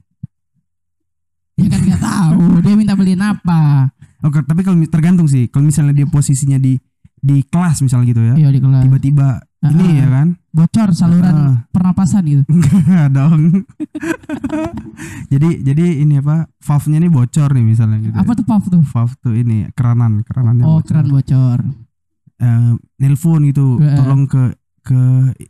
Ya 1.80 1.96
nggak 1.96 2.02
tahu 2.02 2.42
dia 2.60 2.74
minta 2.76 2.92
beliin 2.92 3.24
apa. 3.24 3.88
Oke, 4.20 4.44
tapi 4.44 4.60
kalau 4.60 4.76
tergantung 4.84 5.24
sih. 5.24 5.48
Kalau 5.48 5.64
misalnya 5.64 5.96
dia 5.96 6.04
posisinya 6.04 6.60
di 6.60 6.76
di 7.16 7.40
kelas 7.42 7.80
misalnya 7.80 8.06
gitu 8.08 8.22
ya. 8.22 8.34
Iya 8.36 8.48
di 8.52 8.60
kelas. 8.60 8.84
Tiba-tiba 8.84 9.28
Ah, 9.60 9.68
ini 9.68 10.00
ya 10.00 10.08
kan? 10.08 10.40
Bocor 10.56 10.88
saluran 10.96 11.36
Ah. 11.36 11.54
pernapasan 11.68 12.24
gitu. 12.24 12.42
Enggak 12.48 13.12
dong. 13.12 13.68
jadi 15.32 15.48
jadi 15.62 15.84
ini 16.00 16.16
apa? 16.16 16.48
Valve-nya 16.60 16.96
ini 16.98 17.08
bocor 17.08 17.50
nih 17.52 17.64
misalnya 17.64 17.98
gitu. 18.00 18.16
Apa 18.16 18.32
tuh 18.32 18.44
puff 18.44 18.64
tuh? 18.68 18.80
Valve 18.80 19.14
tuh 19.20 19.34
ini 19.36 19.68
keranan, 19.72 20.24
keranannya 20.24 20.64
Oh, 20.64 20.80
bocor. 20.80 20.88
keran 20.88 21.06
bocor. 21.08 21.58
Eh, 22.40 22.72
nelpon 22.96 23.40
gitu, 23.44 23.76
Eh. 23.78 23.96
tolong 24.00 24.24
ke 24.24 24.56
ke 24.80 25.02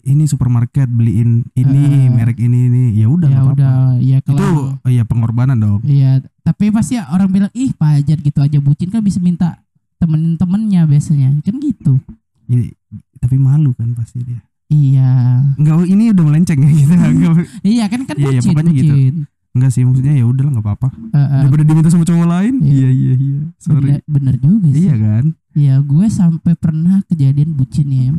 ini 0.02 0.24
supermarket 0.24 0.86
beliin 0.86 1.46
ini 1.52 1.82
Eh. 2.04 2.08
merek 2.08 2.36
ini 2.36 2.66
ini. 2.66 2.82
Ya 2.94 3.06
udah 3.06 3.28
ya 3.28 3.42
udah, 3.44 3.76
ya 3.96 4.18
Itu 4.18 4.34
oh, 4.36 4.74
iya 4.84 5.02
pengorbanan 5.02 5.56
dong. 5.56 5.80
Iya, 5.82 6.18
tapi 6.40 6.68
pasti 6.68 6.94
ya 6.94 7.06
orang 7.08 7.28
bilang 7.28 7.52
ih 7.52 7.70
pajar 7.70 8.16
gitu 8.16 8.38
aja 8.38 8.58
bucin 8.58 8.88
kan 8.88 9.00
bisa 9.00 9.18
minta 9.18 9.62
temenin 9.96 10.34
temennya 10.34 10.84
biasanya 10.84 11.38
kan 11.40 11.54
gitu. 11.56 11.98
Ini- 12.46 12.74
tapi 13.16 13.36
malu 13.36 13.70
kan 13.72 13.92
pasti 13.92 14.20
dia. 14.20 14.40
Iya, 14.66 15.42
Enggak, 15.54 15.82
ini 15.84 16.08
udah 16.08 16.24
melenceng 16.24 16.58
ya 16.58 16.70
kita. 16.80 16.94
Enggak, 17.04 17.32
iya 17.60 17.84
kan 17.84 18.00
kan 18.04 18.14
Iya, 18.14 18.22
iya, 18.24 18.38
bucin, 18.38 18.50
pokoknya 18.50 18.72
gitu. 18.72 18.94
bucin. 18.94 19.16
enggak 19.50 19.70
sih 19.74 19.82
maksudnya 19.82 20.14
ya 20.14 20.24
udahlah 20.24 20.50
nggak 20.52 20.62
apa-apa. 20.64 20.88
Eh, 20.94 21.18
eh, 21.18 21.40
daripada 21.42 21.62
diminta 21.64 21.90
sama 21.90 22.06
cowok 22.06 22.22
lain 22.24 22.54
Iya. 22.62 22.70
iya 22.70 22.88
iya 22.88 23.14
iya 23.18 23.40
sorry 23.58 23.82
bener, 23.82 24.00
bener 24.06 24.34
juga 24.38 24.68
sih. 24.70 24.78
iya 24.80 24.94
kan 24.94 25.24
Iya, 25.50 25.74
gue 25.82 26.06
sampai 26.08 26.54
pernah 26.54 27.02
kejadian 27.04 27.50
bucin 27.52 27.90
ya. 27.90 28.14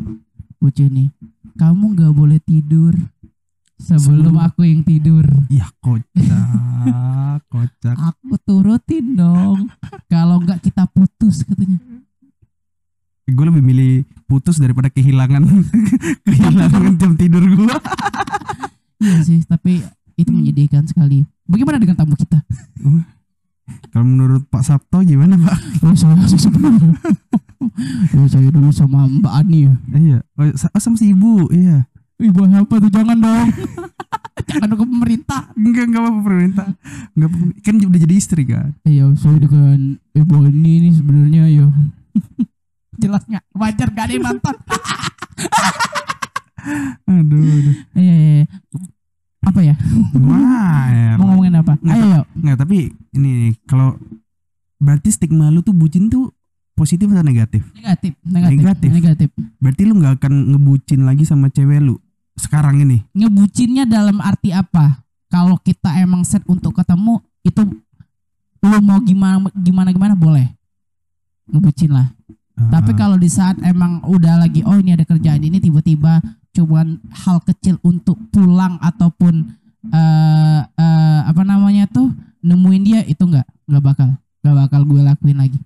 Bucin 0.62 0.90
nih. 0.90 1.10
Kamu 1.54 1.92
nggak 1.92 2.14
boleh 2.14 2.40
tidur 2.40 2.94
sebelum 3.76 4.30
Sebelum- 4.30 4.38
aku 4.40 4.62
yang 4.64 4.82
tidur. 4.82 5.26
iya 5.48 5.66
kocak 5.76 6.48
kocak 7.52 7.96
Aku 7.98 8.38
turutin 8.40 9.14
dong. 9.14 9.68
Kalau 10.06 10.38
nggak 10.38 10.62
kita 10.62 10.86
putus 10.88 11.42
katanya. 11.44 11.82
gue 13.24 13.46
lebih 13.48 13.64
milih 13.64 13.94
putus 14.26 14.60
daripada 14.60 14.88
kehilangan 14.88 15.40
kehilangan 16.28 16.94
jam 16.96 17.16
tidur 17.16 17.40
gue 17.40 17.76
Iya 19.00 19.18
sih, 19.24 19.40
tapi 19.44 19.82
itu 20.14 20.30
menyedihkan 20.30 20.84
sekali. 20.84 21.24
Bagaimana 21.44 21.80
dengan 21.80 21.96
tamu 21.96 22.14
kita? 22.14 22.38
Kalau 23.92 24.06
menurut 24.06 24.44
Pak 24.48 24.64
Sabto 24.64 25.02
gimana 25.02 25.36
Pak 25.36 25.58
Oh, 25.82 25.94
saya 25.94 26.16
sih 26.26 26.38
sebenarnya. 26.38 26.96
oh, 28.16 28.28
saya 28.28 28.48
dulu 28.50 28.70
sama 28.70 29.06
Mbak 29.08 29.34
Ani 29.34 29.60
ya. 29.66 29.74
iya 29.94 30.20
oh, 30.36 30.48
oh, 30.48 30.80
sama 30.80 30.96
si 30.96 31.12
ibu 31.12 31.50
iya 31.52 31.86
Ibu 32.22 32.46
apa 32.46 32.78
tuh 32.78 32.92
jangan 32.94 33.18
dong. 33.18 33.50
jangan 34.46 34.70
ke 34.70 34.86
pemerintah. 34.86 35.42
enggak 35.58 35.86
enggak 35.90 36.02
apa 36.06 36.12
pemerintah 36.14 36.68
enggak 37.14 37.30
kan 37.66 37.74
udah 37.82 38.00
jadi 38.00 38.14
istri 38.14 38.44
kan 38.46 38.78
Iya, 38.84 39.10
saya 39.18 39.42
dengan 39.42 39.98
Ibu 40.14 40.34
Ani 40.46 40.72
ini 40.86 40.90
sebenarnya 40.94 41.50
ya. 41.50 41.66
Jelas 43.02 43.26
nggak? 43.26 43.42
Wajar 43.58 43.90
gak 43.90 44.06
ada 44.06 44.14
yang 44.14 44.26
nonton. 44.30 44.56
aduh 47.10 47.42
aduh 47.42 47.76
Iya, 47.98 48.14
iya, 48.14 48.34
iya. 48.38 48.46
Apa 49.42 49.60
ya? 49.66 49.74
wah 50.22 50.86
ya. 50.94 51.12
Mau 51.18 51.34
ngomongin 51.34 51.58
apa? 51.58 51.74
Nggak, 51.82 51.96
Ayo, 51.98 52.06
yuk. 52.14 52.26
nggak 52.38 52.58
tapi 52.72 52.88
ini 53.12 53.52
kalau 53.68 54.00
berarti 54.80 55.12
stigma 55.12 55.52
lu 55.52 55.60
tuh 55.60 55.76
bucin 55.76 56.08
tuh 56.08 56.32
positif 56.72 57.12
atau 57.12 57.20
negatif 57.20 57.60
Negatif, 57.76 58.16
negatif, 58.24 58.56
Negatif. 58.64 58.90
negatif. 58.96 59.30
Berarti 59.60 59.82
lu 59.84 60.00
nggak 60.00 60.24
akan 60.24 60.34
ngebucin 60.56 61.04
lagi 61.04 61.28
sama 61.28 61.52
cewek 61.52 61.84
lu 61.84 62.00
sekarang 62.40 62.80
ini. 62.80 63.04
Ngebucinnya 63.12 63.84
dalam 63.84 64.24
arti 64.24 64.56
apa? 64.56 65.04
Kalau 65.28 65.60
kita 65.60 66.00
emang 66.00 66.24
set 66.24 66.48
untuk 66.48 66.72
ketemu 66.72 67.20
itu 67.44 67.60
lu 68.64 68.78
mau 68.80 69.04
gimana 69.04 69.52
gimana 69.52 69.92
gimana 69.92 70.16
boleh 70.16 70.48
ngebucin 71.52 71.92
lah. 71.92 72.08
Tapi 72.56 72.96
Ah, 72.96 72.98
kalau 72.98 73.20
di 73.20 73.28
saat 73.28 73.60
emang 73.68 74.00
udah 74.08 74.48
lagi 74.48 74.64
oh 74.64 74.80
ini 74.80 74.96
ada 74.96 75.04
kerjaan 75.04 75.44
ini 75.44 75.60
tiba-tiba 75.60 76.24
cuman 76.56 77.04
hal 77.12 77.44
kecil 77.44 77.84
untuk 77.84 78.16
pulang 78.32 78.80
ataupun 78.80 79.60
eh 79.92 80.62
eh, 80.64 81.20
apa 81.28 81.44
namanya 81.44 81.84
tuh 81.92 82.31
nemuin 82.42 82.84
dia 82.84 83.00
itu 83.04 83.22
nggak 83.22 83.48
nggak 83.66 83.84
bakal 83.84 84.10
nggak 84.42 84.56
bakal 84.58 84.82
gue 84.84 85.02
lakuin 85.02 85.38
lagi. 85.38 85.60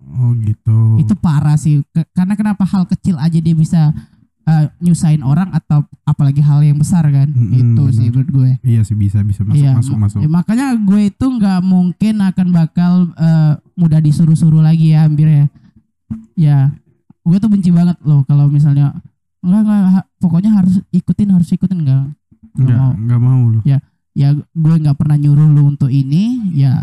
oh 0.00 0.32
gitu. 0.38 0.78
Itu 0.98 1.14
parah 1.14 1.54
sih 1.54 1.84
Ke- 1.86 2.08
karena 2.12 2.32
kenapa 2.32 2.64
hal 2.64 2.86
kecil 2.86 3.16
aja 3.16 3.34
dia 3.34 3.52
bisa 3.52 3.92
eh, 4.42 4.66
nyusahin 4.78 5.20
orang 5.20 5.52
atau 5.52 5.84
apalagi 6.02 6.40
hal 6.40 6.62
yang 6.62 6.76
besar 6.76 7.04
kan 7.04 7.28
Mm-mm, 7.28 7.52
itu 7.52 7.82
sih 7.92 8.08
menurut 8.08 8.30
gue. 8.30 8.50
Iya 8.64 8.80
sih 8.80 8.94
bisa 8.94 9.20
bisa 9.20 9.44
masuk 9.44 9.58
Iya, 9.58 9.70
masuk 9.74 9.92
ma- 9.92 10.02
masuk. 10.06 10.18
ya, 10.18 10.28
makanya 10.30 10.66
gue 10.74 11.00
itu 11.06 11.26
nggak 11.28 11.60
mungkin 11.60 12.14
akan 12.22 12.46
bakal 12.48 12.92
eh, 13.12 13.52
mudah 13.74 14.00
disuruh-suruh 14.00 14.60
lagi 14.60 14.92
ya 14.92 15.04
hampir 15.04 15.28
ya. 15.28 15.44
Ya, 16.34 16.58
gue 17.20 17.36
tuh 17.36 17.50
benci 17.50 17.68
banget 17.68 18.00
loh 18.00 18.24
kalau 18.24 18.48
misalnya 18.48 18.96
enggak 19.38 19.60
enggak 19.60 19.82
ha- 19.92 20.08
pokoknya 20.16 20.50
harus 20.54 20.80
ikutin 20.88 21.28
harus 21.28 21.50
ikutin 21.50 21.84
enggak. 21.84 22.08
Enggak 22.56 22.78
mau. 22.78 22.92
enggak 22.94 23.20
mau 23.20 23.40
lu. 23.50 23.60
Ya 23.62 23.78
gue 24.34 24.74
nggak 24.82 24.98
pernah 24.98 25.14
nyuruh 25.14 25.46
lu 25.46 25.62
untuk 25.70 25.86
ini, 25.88 26.50
ya 26.50 26.82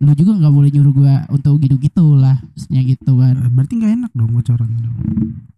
lu 0.00 0.12
juga 0.12 0.32
nggak 0.36 0.52
boleh 0.52 0.68
nyuruh 0.68 0.92
gue 0.92 1.14
untuk 1.32 1.56
gitu-gitu 1.60 2.16
lah, 2.16 2.36
maksudnya 2.52 2.80
gitu 2.84 3.16
kan. 3.16 3.34
Eh, 3.36 3.48
Berarti 3.48 3.72
nggak 3.80 3.92
enak 3.96 4.10
dong 4.12 4.30
bocoran 4.32 4.68
dong. 4.80 4.96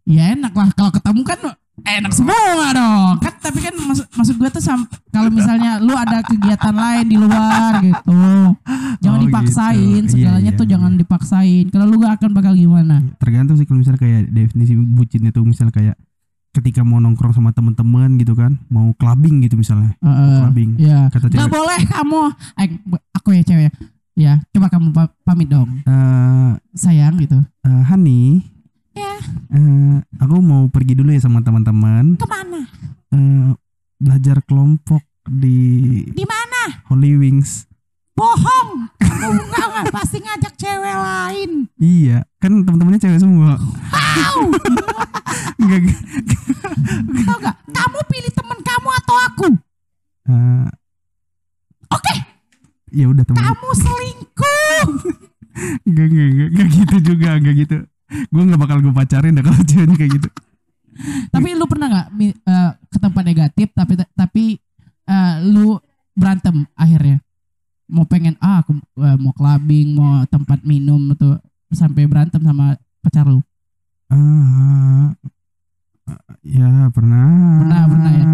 Ya 0.02 0.34
enak 0.34 0.54
lah 0.54 0.70
kalau 0.74 0.90
ketemu 0.90 1.22
kan 1.22 1.38
enak 1.82 2.12
semua 2.14 2.70
dong. 2.70 3.14
Kan 3.18 3.34
tapi 3.38 3.58
kan 3.58 3.74
maksud 3.74 4.06
maksud 4.14 4.34
gue 4.38 4.50
tuh 4.50 4.62
kalau 5.10 5.30
misalnya 5.30 5.78
lu 5.78 5.94
ada 5.94 6.22
kegiatan 6.22 6.74
lain 6.74 7.06
di 7.06 7.16
luar 7.18 7.82
gitu. 7.82 8.22
Jangan 9.02 9.18
Oh, 9.18 9.24
dipaksain, 9.26 10.02
gitu. 10.06 10.14
segalanya 10.14 10.52
Iya, 10.54 10.58
tuh 10.58 10.66
iya, 10.66 10.72
jangan 10.78 10.92
dipaksain. 10.94 11.64
Kalau 11.74 11.86
lu 11.90 11.98
gak 11.98 12.22
akan 12.22 12.30
bakal 12.30 12.54
gimana? 12.54 13.02
Tergantung 13.18 13.58
sih 13.58 13.66
kalau 13.66 13.82
misalnya 13.82 13.98
kayak 13.98 14.30
definisi 14.30 14.78
bucinnya 14.78 15.34
tuh 15.34 15.42
misalnya 15.42 15.74
kayak 15.74 15.96
ketika 16.52 16.80
mau 16.80 16.96
nongkrong 16.96 17.32
sama 17.32 17.50
teman-teman 17.50 18.16
gitu 18.16 18.32
kan, 18.32 18.60
mau 18.68 18.92
clubbing 18.92 19.40
gitu 19.40 19.56
misalnya. 19.56 19.96
Heeh. 19.98 20.36
clubbing. 20.38 20.70
ya. 20.76 21.08
Kata 21.08 21.26
Gak 21.26 21.32
cewek. 21.34 21.50
boleh 21.50 21.80
kamu. 21.86 22.20
Eh, 22.54 22.68
aku 23.12 23.28
ya 23.32 23.42
cewek. 23.42 23.64
ya. 23.64 23.72
Ya, 24.12 24.32
coba 24.50 24.68
kamu 24.68 24.92
pa- 24.92 25.14
pamit 25.22 25.48
dong. 25.48 25.80
Eh 25.82 26.50
Sayang 26.74 27.16
gitu. 27.16 27.40
eh, 27.62 27.82
Hani. 27.82 28.44
Ya. 28.92 29.16
eh, 29.50 29.96
aku 30.18 30.36
mau 30.38 30.68
pergi 30.68 30.92
dulu 30.92 31.08
ya 31.08 31.18
sama 31.18 31.40
teman-teman. 31.40 32.20
Ke 32.20 32.28
mana? 32.28 32.68
Eh, 33.08 33.56
belajar 33.96 34.44
kelompok 34.44 35.00
di 35.24 35.56
Di 36.06 36.24
mana? 36.24 36.84
Holy 36.86 37.16
Wings. 37.16 37.64
Bohong. 38.12 38.68
Kamu 38.98 39.28
enggak, 39.40 39.66
enggak 39.66 39.86
pasti 39.90 40.18
ngajak 40.18 40.54
cewek 40.54 40.96
lain. 40.96 41.50
Iya, 41.76 42.18
kan 42.36 42.60
teman-temannya 42.60 43.00
cewek 43.00 43.18
semua. 43.18 43.56
Tahu? 43.90 44.42
Enggak. 45.62 45.78
enggak. 45.80 46.00
Tahu 47.22 47.36
gak? 47.40 47.56
Kamu 47.70 47.98
pilih 48.04 48.32
temen 48.32 48.58
kamu 48.60 48.88
atau 48.98 49.16
aku? 49.22 49.46
Eh, 50.24 50.66
Oke, 51.88 52.14
ya 52.90 53.06
udah 53.06 53.22
teman. 53.22 53.40
kamu 53.42 53.68
selingkuh. 53.72 54.86
Enggak, 55.86 56.06
enggak, 56.06 56.26
enggak, 56.26 56.48
enggak 56.48 56.68
gitu 56.72 56.96
juga, 57.04 57.28
enggak 57.36 57.54
gitu. 57.58 57.76
Gue 58.28 58.42
nggak 58.42 58.60
bakal 58.60 58.78
gue 58.80 58.90
pacarin 58.90 59.32
dah 59.32 59.44
kalau 59.44 59.60
ceweknya 59.62 59.96
kayak 59.96 60.12
gitu. 60.14 60.28
tapi 61.28 61.48
lu 61.52 61.64
pernah 61.64 61.88
nggak 61.88 62.08
mi- 62.12 62.36
eh, 62.36 62.70
ke 62.86 62.98
tempat 62.98 63.24
negatif 63.24 63.72
tapi 63.72 63.92
tapi 64.12 64.44
eh, 65.06 65.34
lu 65.46 65.76
berantem 66.12 66.64
akhirnya? 66.74 67.20
Mau 67.92 68.02
pengen 68.02 68.34
ah 68.40 68.58
aku 68.58 68.72
eh, 68.98 69.16
mau 69.20 69.30
clubbing, 69.30 69.92
mau 69.92 70.24
tempat 70.24 70.64
minum 70.64 71.12
atau 71.12 71.36
sampai 71.68 72.08
berantem 72.08 72.40
sama 72.40 72.74
pacar 72.98 73.24
lu. 73.24 73.38
Ah, 74.08 75.12
ya 76.40 76.88
pernah. 76.88 77.28
Pernah, 77.60 77.82
pernah 77.86 78.12
ya. 78.12 78.24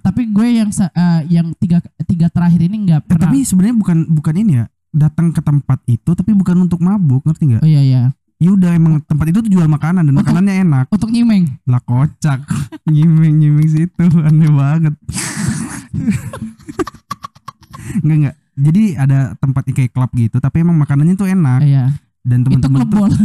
Tapi 0.00 0.22
gue 0.30 0.46
yang 0.54 0.70
eh, 0.70 1.20
yang 1.28 1.46
tiga 1.58 1.82
tiga 2.06 2.30
terakhir 2.30 2.62
ini 2.62 2.76
nggak 2.86 3.00
Eh, 3.02 3.06
pernah. 3.10 3.22
tapi 3.26 3.42
sebenarnya 3.42 3.74
bukan 3.74 3.98
bukan 4.06 4.34
ini 4.38 4.52
ya. 4.62 4.64
Datang 4.94 5.28
ke 5.28 5.42
tempat 5.42 5.82
itu 5.84 6.08
tapi 6.14 6.30
bukan 6.32 6.56
untuk 6.62 6.78
mabuk, 6.78 7.26
ngerti 7.26 7.42
nggak? 7.52 7.62
oh 7.62 7.68
iya 7.68 7.82
iya. 7.82 8.02
Ya 8.36 8.52
udah 8.52 8.70
emang 8.70 9.00
tempat 9.02 9.28
itu 9.28 9.40
tuh 9.40 9.50
jual 9.50 9.64
makanan 9.64 10.04
dan 10.04 10.12
Untuk- 10.12 10.28
makanannya 10.28 10.54
enak. 10.62 10.84
Untuk 10.88 11.10
nyimeng. 11.10 11.44
Lah 11.66 11.80
kocak. 11.80 12.44
nyimeng 12.94 13.34
nyimeng 13.34 13.66
situ 13.66 14.04
aneh 14.22 14.48
banget. 14.48 14.94
enggak 18.04 18.16
enggak. 18.16 18.36
Jadi 18.56 18.96
ada 18.96 19.18
tempat 19.34 19.62
kayak 19.66 19.90
klub 19.90 20.08
gitu 20.10 20.36
tapi 20.36 20.60
emang 20.60 20.76
makanannya 20.76 21.14
tuh 21.14 21.28
enak 21.28 21.60
Iya. 21.60 21.92
dan 22.22 22.40
Itu 22.40 22.56
teman-teman 22.56 22.80
tuh 22.82 22.88
bola. 22.90 23.16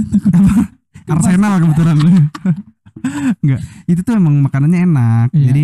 Arsenal 1.11 1.53
kebetulan. 1.57 1.95
Enggak, 3.41 3.59
itu 3.85 4.01
tuh 4.01 4.13
emang 4.13 4.35
makanannya 4.41 4.79
enak. 4.83 5.27
Iya. 5.31 5.45
Jadi 5.47 5.63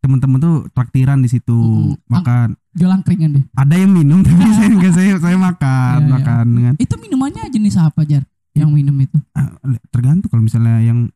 temen-temen 0.00 0.38
tuh 0.38 0.54
traktiran 0.70 1.18
di 1.18 1.28
situ 1.28 1.52
Mm-mm. 1.52 2.08
makan. 2.08 2.56
Jual 2.72 2.88
angkringan 2.88 3.30
deh. 3.34 3.44
Ada 3.52 3.74
yang 3.76 3.92
minum 3.92 4.22
tapi 4.24 4.40
saya 4.48 4.68
enggak 4.70 4.92
saya 4.94 5.12
saya 5.18 5.36
makan 5.36 5.92
Iya, 5.92 6.00
iya. 6.00 6.12
makan 6.14 6.44
dengan 6.48 6.74
Itu 6.78 6.94
minumannya 6.96 7.42
jenis 7.48 7.76
apa 7.76 8.00
jar? 8.04 8.24
Yang 8.50 8.70
minum 8.72 8.96
itu? 8.96 9.14
Ah, 9.32 9.46
tergantung 9.90 10.26
kalau 10.26 10.42
misalnya 10.42 10.80
yang 10.80 11.06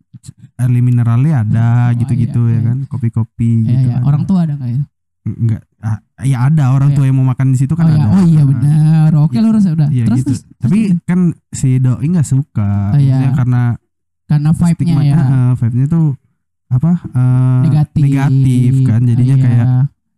early 0.56 0.78
mineralnya 0.78 1.42
ada 1.42 1.66
Oh, 1.90 1.96
gitu-gitu 1.96 2.46
iya, 2.46 2.52
ya 2.52 2.60
iya. 2.60 2.68
kan 2.68 2.78
kopi-kopi 2.86 3.48
Iya, 3.56 3.64
gitu 3.64 3.86
iya. 3.86 3.94
kan. 3.94 4.02
Orang 4.04 4.22
tua 4.24 4.40
ada 4.42 4.54
nggak 4.54 4.70
ya? 4.70 4.82
enggak 5.24 5.62
ah, 5.84 5.98
ya 6.18 6.48
ada 6.48 6.64
orang 6.70 6.90
Iya. 6.90 6.96
tua 6.96 7.04
yang 7.04 7.16
mau 7.16 7.28
makan 7.28 7.52
di 7.52 7.58
situ 7.58 7.72
kan 7.72 7.84
oh, 7.84 7.90
iya. 7.90 8.00
ada. 8.00 8.08
oh 8.10 8.22
iya 8.24 8.42
benar. 8.42 9.10
Oke 9.20 9.36
Iya. 9.36 9.44
lurus 9.44 9.64
udah. 9.66 9.88
Iya 9.88 10.04
terus, 10.04 10.18
gitu. 10.18 10.26
terus, 10.26 10.40
terus 10.40 10.60
Tapi 10.64 10.78
gitu. 10.82 10.96
kan 11.04 11.20
si 11.50 11.68
doi 11.76 12.06
nggak 12.08 12.26
suka. 12.26 12.72
Oh, 12.90 12.98
iya. 12.98 13.30
Karena 13.30 13.62
karena 14.24 14.50
vibe-nya 14.50 14.96
ya 15.04 15.16
eh, 15.20 15.52
vibe-nya 15.54 15.86
tuh 15.86 16.06
apa? 16.66 16.92
eh, 17.04 17.60
negatif. 17.64 18.02
negatif 18.02 18.72
kan. 18.82 19.00
Jadinya 19.02 19.36
Iya. 19.36 19.44
kayak 19.44 19.66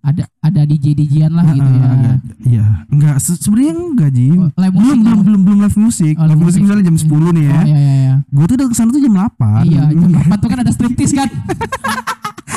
ada 0.01 0.23
ada 0.41 0.61
DJ 0.63 0.95
DJan 0.95 1.35
lah 1.35 1.43
gitu 1.49 1.67
eh, 1.67 1.75
ya. 1.75 1.87
agak- 1.91 2.21
Iya, 2.47 2.67
enggak 2.87 3.17
se- 3.19 3.35
sebenarnya 3.37 3.75
enggak 3.75 4.11
Ji. 4.13 4.31
Oh, 4.31 4.47
belum 4.55 4.71
belum 4.79 4.99
live- 5.03 5.25
belum 5.25 5.41
belum 5.43 5.59
live 5.61 5.79
musik. 5.81 6.15
Oh, 6.15 6.25
live 6.25 6.39
musik 6.41 6.63
misalnya 6.63 6.85
jam 6.85 6.95
10 6.97 7.11
nih 7.33 7.45
ya. 7.45 7.53
Oh 7.53 7.65
iya 7.65 7.75
iya 7.77 7.95
iya. 7.97 8.15
Gue 8.25 8.45
tuh 8.47 8.55
udah 8.55 8.67
ke 8.67 8.75
sana 8.75 8.89
tuh 8.89 9.03
jam 9.03 9.11
8 9.13 9.67
Iya, 9.67 9.83
jam 9.91 10.11
8 10.31 10.39
tuh 10.39 10.49
kan 10.49 10.59
ada 10.63 10.71
striptease 10.71 11.11
kan. 11.13 11.27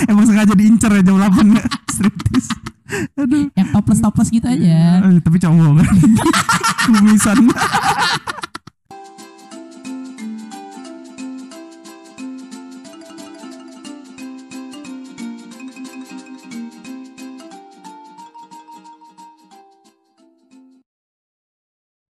Emang 0.05 0.23
sengaja 0.23 0.53
diincar 0.53 0.91
ya 0.91 1.01
jam 1.01 1.17
8 1.17 1.57
aja. 4.55 4.79
Eh, 5.05 5.19
tapi 5.21 5.37
cowok 5.37 5.73
kan. 5.79 5.87
Kumisan. 6.89 7.37